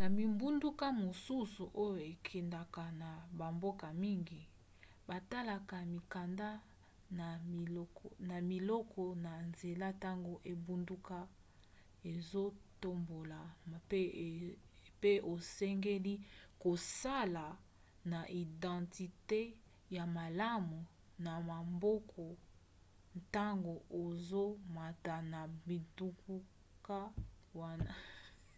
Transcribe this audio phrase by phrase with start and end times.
[0.00, 4.40] na bingbunduka mosusu oyo ekendaka na bamboka mingi
[5.08, 6.48] batalaka mikanda
[8.28, 11.18] na biloko na nzela ntango engbunduka
[12.12, 13.40] ezotambola
[14.96, 16.14] mpe osengeli
[16.62, 17.44] kozala
[18.12, 19.40] na identite
[19.96, 20.78] ya malamu
[21.24, 22.24] na maboko
[23.18, 26.96] ntango ozomata na bingbunduka
[27.60, 27.92] wana